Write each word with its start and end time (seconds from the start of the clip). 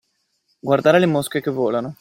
Guardare 0.59 0.97
le 0.97 1.05
mosche 1.05 1.41
che 1.41 1.51
volano. 1.51 1.89